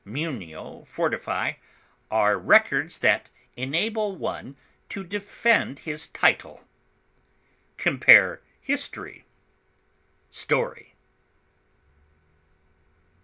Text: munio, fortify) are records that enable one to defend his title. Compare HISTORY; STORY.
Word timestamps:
munio, 0.03 0.83
fortify) 0.83 1.51
are 2.09 2.35
records 2.35 2.97
that 3.05 3.29
enable 3.55 4.15
one 4.15 4.55
to 4.89 5.03
defend 5.03 5.77
his 5.77 6.07
title. 6.07 6.63
Compare 7.77 8.41
HISTORY; 8.63 9.25
STORY. 10.31 10.95